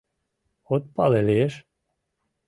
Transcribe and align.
От 0.73 0.83
пале 0.95 1.21
лиеш. 1.27 1.53